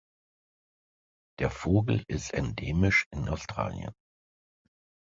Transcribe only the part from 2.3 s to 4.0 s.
endemisch in Australien.